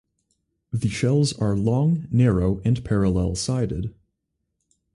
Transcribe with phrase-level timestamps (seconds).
[0.73, 3.93] The shells are long, narrow, and parallel-sided.